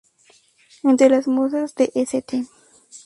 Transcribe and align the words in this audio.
Entre 0.81 1.09
las 1.11 1.27
musas 1.27 1.75
de 1.75 1.91
St. 1.93 2.47